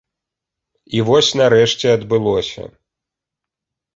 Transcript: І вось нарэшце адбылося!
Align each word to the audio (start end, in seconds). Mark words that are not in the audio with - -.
І 0.99 1.01
вось 1.09 1.29
нарэшце 1.41 1.87
адбылося! 1.97 2.63